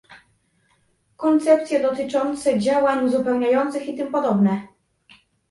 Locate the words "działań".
2.59-3.05